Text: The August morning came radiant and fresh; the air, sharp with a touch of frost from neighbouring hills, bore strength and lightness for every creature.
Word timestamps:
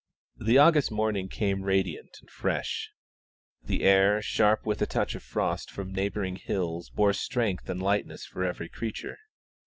The 0.39 0.57
August 0.57 0.89
morning 0.91 1.29
came 1.29 1.61
radiant 1.61 2.17
and 2.21 2.27
fresh; 2.31 2.89
the 3.61 3.83
air, 3.83 4.19
sharp 4.19 4.65
with 4.65 4.81
a 4.81 4.87
touch 4.87 5.13
of 5.13 5.21
frost 5.21 5.69
from 5.69 5.93
neighbouring 5.93 6.37
hills, 6.37 6.89
bore 6.89 7.13
strength 7.13 7.69
and 7.69 7.79
lightness 7.79 8.25
for 8.25 8.43
every 8.43 8.67
creature. 8.67 9.19